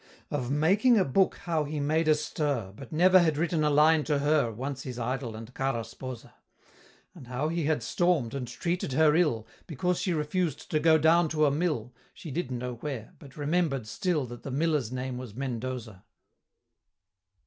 [0.31, 4.03] Of "Making a book" how he made a stir, But never had written a line
[4.05, 6.33] to her, Once his idol and Cara Sposa:
[7.13, 11.29] And how he had storm'd, and treated her ill, Because she refused to go down
[11.29, 15.35] to a mill, She didn't know where, but remember'd still That the Miller's name was
[15.35, 16.03] Mendoza.